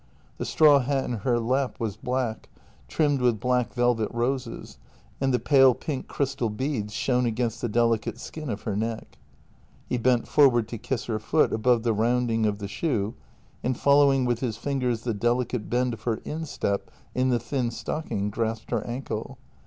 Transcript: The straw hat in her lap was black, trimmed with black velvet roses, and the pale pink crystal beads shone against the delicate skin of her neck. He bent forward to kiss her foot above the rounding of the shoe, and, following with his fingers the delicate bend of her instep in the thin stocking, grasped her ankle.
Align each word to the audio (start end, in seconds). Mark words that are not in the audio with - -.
The 0.39 0.45
straw 0.45 0.79
hat 0.79 1.05
in 1.05 1.11
her 1.17 1.37
lap 1.39 1.75
was 1.79 1.95
black, 1.95 2.49
trimmed 2.87 3.21
with 3.21 3.39
black 3.39 3.71
velvet 3.71 4.09
roses, 4.11 4.79
and 5.21 5.31
the 5.31 5.37
pale 5.37 5.75
pink 5.75 6.07
crystal 6.07 6.49
beads 6.49 6.91
shone 6.91 7.27
against 7.27 7.61
the 7.61 7.69
delicate 7.69 8.17
skin 8.19 8.49
of 8.49 8.63
her 8.63 8.75
neck. 8.75 9.19
He 9.87 9.99
bent 9.99 10.27
forward 10.27 10.67
to 10.69 10.79
kiss 10.79 11.05
her 11.05 11.19
foot 11.19 11.53
above 11.53 11.83
the 11.83 11.93
rounding 11.93 12.47
of 12.47 12.57
the 12.57 12.67
shoe, 12.67 13.13
and, 13.63 13.77
following 13.77 14.25
with 14.25 14.39
his 14.39 14.57
fingers 14.57 15.01
the 15.03 15.13
delicate 15.13 15.69
bend 15.69 15.93
of 15.93 16.01
her 16.05 16.15
instep 16.25 16.89
in 17.13 17.29
the 17.29 17.37
thin 17.37 17.69
stocking, 17.69 18.31
grasped 18.31 18.71
her 18.71 18.83
ankle. 18.87 19.37